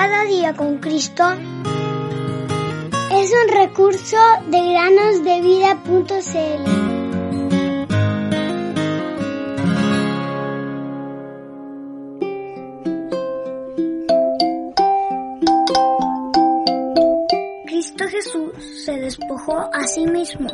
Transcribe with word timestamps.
Cada 0.00 0.22
día 0.26 0.54
con 0.54 0.78
Cristo 0.78 1.24
es 3.10 3.32
un 3.32 3.48
recurso 3.52 4.16
de 4.46 4.60
granosdevida.cl. 4.70 6.64
Cristo 17.66 18.04
Jesús 18.08 18.52
se 18.84 18.92
despojó 19.00 19.68
a 19.74 19.84
sí 19.88 20.06
mismo, 20.06 20.48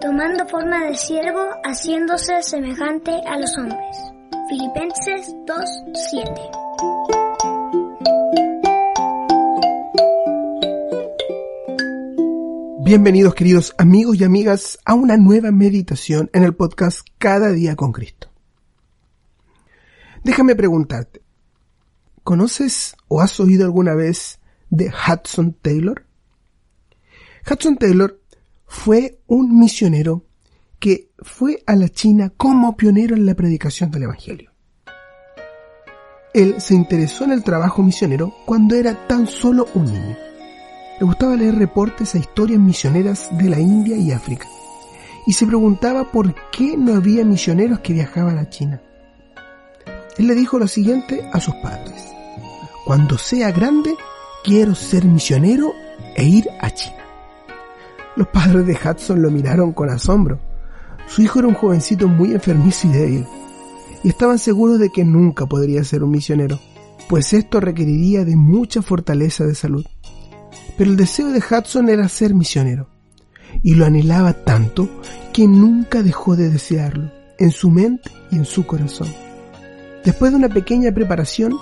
tomando 0.00 0.46
forma 0.46 0.84
de 0.84 0.94
siervo, 0.94 1.44
haciéndose 1.64 2.40
semejante 2.44 3.10
a 3.26 3.40
los 3.40 3.58
hombres. 3.58 3.96
Filipenses 4.48 5.34
2:7 5.46 6.63
Bienvenidos 12.84 13.34
queridos 13.34 13.74
amigos 13.78 14.20
y 14.20 14.24
amigas 14.24 14.78
a 14.84 14.92
una 14.92 15.16
nueva 15.16 15.50
meditación 15.50 16.28
en 16.34 16.42
el 16.42 16.54
podcast 16.54 17.00
Cada 17.16 17.50
día 17.50 17.76
con 17.76 17.92
Cristo. 17.92 18.28
Déjame 20.22 20.54
preguntarte, 20.54 21.22
¿conoces 22.24 22.94
o 23.08 23.22
has 23.22 23.40
oído 23.40 23.64
alguna 23.64 23.94
vez 23.94 24.38
de 24.68 24.92
Hudson 24.92 25.54
Taylor? 25.62 26.04
Hudson 27.50 27.78
Taylor 27.78 28.20
fue 28.66 29.18
un 29.28 29.58
misionero 29.58 30.26
que 30.78 31.08
fue 31.20 31.62
a 31.66 31.76
la 31.76 31.88
China 31.88 32.34
como 32.36 32.76
pionero 32.76 33.16
en 33.16 33.24
la 33.24 33.34
predicación 33.34 33.90
del 33.92 34.02
Evangelio. 34.02 34.52
Él 36.34 36.60
se 36.60 36.74
interesó 36.74 37.24
en 37.24 37.32
el 37.32 37.44
trabajo 37.44 37.82
misionero 37.82 38.34
cuando 38.44 38.74
era 38.74 39.06
tan 39.06 39.26
solo 39.26 39.68
un 39.72 39.86
niño 39.86 40.23
le 40.98 41.06
gustaba 41.06 41.36
leer 41.36 41.56
reportes 41.56 42.14
e 42.14 42.18
historias 42.18 42.60
misioneras 42.60 43.28
de 43.36 43.48
la 43.48 43.58
India 43.58 43.96
y 43.96 44.12
África, 44.12 44.46
y 45.26 45.32
se 45.32 45.46
preguntaba 45.46 46.10
por 46.10 46.34
qué 46.50 46.76
no 46.76 46.94
había 46.94 47.24
misioneros 47.24 47.80
que 47.80 47.92
viajaban 47.92 48.38
a 48.38 48.48
China. 48.48 48.80
Él 50.18 50.28
le 50.28 50.34
dijo 50.34 50.58
lo 50.58 50.68
siguiente 50.68 51.28
a 51.32 51.40
sus 51.40 51.54
padres, 51.56 52.06
cuando 52.84 53.18
sea 53.18 53.50
grande 53.50 53.94
quiero 54.44 54.74
ser 54.74 55.04
misionero 55.04 55.72
e 56.14 56.24
ir 56.24 56.48
a 56.60 56.70
China. 56.70 56.98
Los 58.16 58.28
padres 58.28 58.66
de 58.66 58.74
Hudson 58.74 59.22
lo 59.22 59.30
miraron 59.30 59.72
con 59.72 59.90
asombro. 59.90 60.38
Su 61.08 61.22
hijo 61.22 61.40
era 61.40 61.48
un 61.48 61.54
jovencito 61.54 62.06
muy 62.06 62.32
enfermizo 62.32 62.86
y 62.86 62.92
débil, 62.92 63.26
y 64.04 64.08
estaban 64.08 64.38
seguros 64.38 64.78
de 64.78 64.90
que 64.90 65.04
nunca 65.04 65.46
podría 65.46 65.82
ser 65.82 66.04
un 66.04 66.12
misionero, 66.12 66.60
pues 67.08 67.32
esto 67.32 67.58
requeriría 67.58 68.24
de 68.24 68.36
mucha 68.36 68.82
fortaleza 68.82 69.44
de 69.44 69.54
salud. 69.54 69.84
Pero 70.76 70.90
el 70.90 70.96
deseo 70.96 71.30
de 71.30 71.38
Hudson 71.38 71.88
era 71.88 72.08
ser 72.08 72.34
misionero, 72.34 72.88
y 73.62 73.74
lo 73.74 73.86
anhelaba 73.86 74.32
tanto 74.32 74.88
que 75.32 75.46
nunca 75.46 76.02
dejó 76.02 76.36
de 76.36 76.50
desearlo, 76.50 77.10
en 77.38 77.50
su 77.50 77.70
mente 77.70 78.10
y 78.30 78.36
en 78.36 78.44
su 78.44 78.66
corazón. 78.66 79.08
Después 80.04 80.32
de 80.32 80.36
una 80.36 80.48
pequeña 80.48 80.92
preparación, 80.92 81.56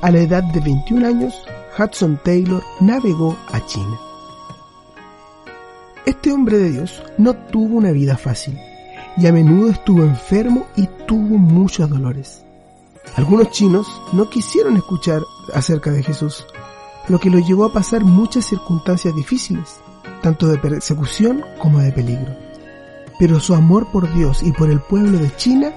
a 0.00 0.10
la 0.10 0.20
edad 0.20 0.42
de 0.42 0.60
21 0.60 1.06
años, 1.06 1.34
Hudson 1.78 2.20
Taylor 2.24 2.62
navegó 2.80 3.36
a 3.52 3.64
China. 3.66 3.98
Este 6.04 6.32
hombre 6.32 6.58
de 6.58 6.70
Dios 6.70 7.02
no 7.18 7.34
tuvo 7.34 7.76
una 7.76 7.92
vida 7.92 8.16
fácil 8.16 8.58
y 9.16 9.26
a 9.26 9.32
menudo 9.32 9.70
estuvo 9.70 10.02
enfermo 10.02 10.66
y 10.76 10.88
tuvo 11.06 11.38
muchos 11.38 11.88
dolores. 11.88 12.44
Algunos 13.16 13.50
chinos 13.50 13.86
no 14.12 14.28
quisieron 14.28 14.76
escuchar 14.76 15.20
acerca 15.54 15.90
de 15.90 16.02
Jesús, 16.02 16.46
lo 17.08 17.18
que 17.18 17.30
lo 17.30 17.38
llevó 17.38 17.64
a 17.64 17.72
pasar 17.72 18.04
muchas 18.04 18.46
circunstancias 18.46 19.14
difíciles, 19.14 19.80
tanto 20.22 20.46
de 20.48 20.58
persecución 20.58 21.44
como 21.58 21.80
de 21.80 21.92
peligro. 21.92 22.36
Pero 23.18 23.40
su 23.40 23.54
amor 23.54 23.86
por 23.92 24.12
Dios 24.14 24.42
y 24.42 24.52
por 24.52 24.70
el 24.70 24.80
pueblo 24.80 25.18
de 25.18 25.34
China 25.36 25.72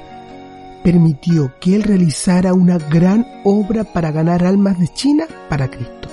permitió 0.84 1.52
que 1.60 1.76
él 1.76 1.84
realizara 1.84 2.54
una 2.54 2.78
gran 2.78 3.26
obra 3.44 3.84
para 3.84 4.12
ganar 4.12 4.46
almas 4.46 4.80
de 4.80 4.88
China 4.90 5.26
para 5.50 5.70
Cristo. 5.70 6.10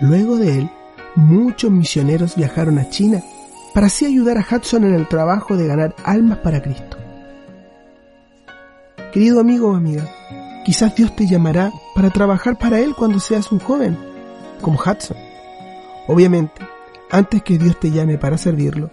Luego 0.00 0.36
de 0.36 0.58
él, 0.58 0.70
muchos 1.14 1.70
misioneros 1.70 2.34
viajaron 2.34 2.78
a 2.78 2.88
China 2.90 3.22
para 3.72 3.86
así 3.86 4.06
ayudar 4.06 4.38
a 4.38 4.46
Hudson 4.48 4.84
en 4.84 4.94
el 4.94 5.08
trabajo 5.08 5.56
de 5.56 5.66
ganar 5.66 5.94
almas 6.04 6.38
para 6.38 6.62
Cristo. 6.62 6.96
Querido 9.12 9.40
amigo 9.40 9.70
o 9.70 9.76
amiga, 9.76 10.08
Quizás 10.64 10.94
Dios 10.94 11.14
te 11.14 11.26
llamará 11.26 11.72
para 11.94 12.10
trabajar 12.10 12.58
para 12.58 12.80
Él 12.80 12.94
cuando 12.94 13.20
seas 13.20 13.52
un 13.52 13.58
joven, 13.58 13.98
como 14.62 14.80
Hudson. 14.80 15.16
Obviamente, 16.08 16.62
antes 17.10 17.42
que 17.42 17.58
Dios 17.58 17.78
te 17.78 17.90
llame 17.90 18.16
para 18.16 18.38
servirlo, 18.38 18.90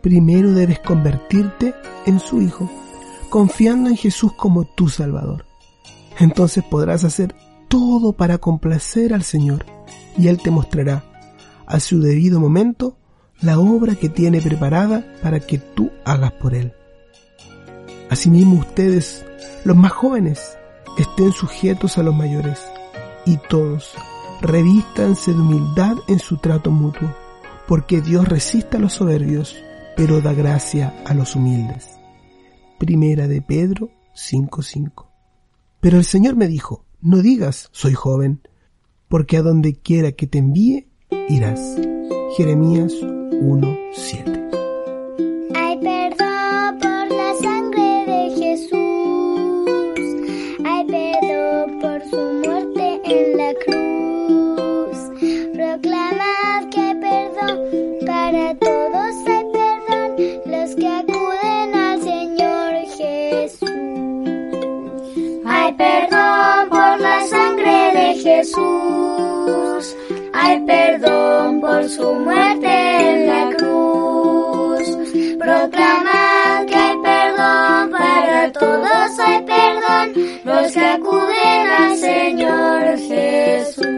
primero 0.00 0.52
debes 0.52 0.78
convertirte 0.78 1.74
en 2.06 2.18
su 2.20 2.40
Hijo, 2.40 2.70
confiando 3.28 3.90
en 3.90 3.96
Jesús 3.96 4.32
como 4.32 4.64
tu 4.64 4.88
Salvador. 4.88 5.44
Entonces 6.18 6.64
podrás 6.64 7.04
hacer 7.04 7.34
todo 7.68 8.14
para 8.14 8.38
complacer 8.38 9.12
al 9.12 9.22
Señor 9.22 9.66
y 10.16 10.28
Él 10.28 10.40
te 10.42 10.50
mostrará 10.50 11.04
a 11.66 11.80
su 11.80 12.00
debido 12.00 12.40
momento 12.40 12.96
la 13.40 13.58
obra 13.60 13.94
que 13.94 14.08
tiene 14.08 14.40
preparada 14.40 15.04
para 15.22 15.38
que 15.38 15.58
tú 15.58 15.90
hagas 16.04 16.32
por 16.32 16.54
Él. 16.54 16.72
Asimismo 18.10 18.58
ustedes, 18.60 19.24
los 19.64 19.76
más 19.76 19.92
jóvenes, 19.92 20.57
estén 20.98 21.32
sujetos 21.32 21.98
a 21.98 22.02
los 22.02 22.14
mayores, 22.14 22.60
y 23.24 23.36
todos 23.48 23.94
revístanse 24.40 25.32
de 25.32 25.40
humildad 25.40 25.96
en 26.06 26.18
su 26.18 26.38
trato 26.38 26.70
mutuo, 26.70 27.14
porque 27.66 28.00
Dios 28.00 28.28
resiste 28.28 28.76
a 28.76 28.80
los 28.80 28.94
soberbios, 28.94 29.56
pero 29.96 30.20
da 30.20 30.32
gracia 30.32 30.94
a 31.06 31.14
los 31.14 31.36
humildes. 31.36 31.98
Primera 32.78 33.26
de 33.26 33.42
Pedro 33.42 33.90
5:5. 34.14 35.06
Pero 35.80 35.98
el 35.98 36.04
Señor 36.04 36.36
me 36.36 36.48
dijo, 36.48 36.84
no 37.00 37.18
digas, 37.18 37.68
soy 37.72 37.94
joven, 37.94 38.40
porque 39.08 39.36
a 39.36 39.42
donde 39.42 39.74
quiera 39.74 40.12
que 40.12 40.26
te 40.26 40.38
envíe, 40.38 40.88
irás. 41.28 41.76
Jeremías 42.36 42.92
1:7. 43.02 44.57
Para 58.30 58.54
todos 58.56 59.14
hay 59.26 59.44
perdón, 59.54 60.16
los 60.44 60.74
que 60.76 60.86
acuden 60.86 61.74
al 61.74 62.02
Señor 62.02 62.74
Jesús. 62.98 63.70
Hay 65.46 65.72
perdón 65.72 66.68
por 66.68 67.00
la 67.00 67.24
sangre 67.24 67.92
de 67.94 68.14
Jesús. 68.16 69.96
Hay 70.34 70.60
perdón 70.66 71.62
por 71.62 71.88
su 71.88 72.12
muerte 72.16 72.68
en 72.68 73.26
la 73.28 73.56
cruz. 73.56 74.82
Proclamad 75.38 76.66
que 76.66 76.74
hay 76.74 76.98
perdón, 76.98 77.90
para 77.92 78.52
todos 78.52 79.18
hay 79.20 79.42
perdón, 79.42 80.12
los 80.44 80.72
que 80.72 80.84
acuden 80.84 81.66
al 81.78 81.96
Señor 81.96 82.98
Jesús. 82.98 83.97